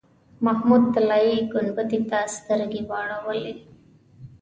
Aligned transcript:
محمود 0.45 0.83
طلایي 0.93 1.35
ګنبدې 1.53 1.99
ته 2.09 2.19
سترګې 2.37 2.81
واړولې. 2.89 3.55